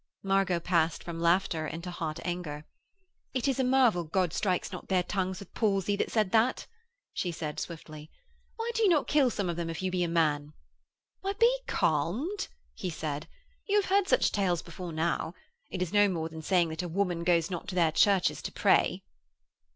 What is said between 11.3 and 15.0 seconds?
be calmed,' he said. 'You have heard such tales before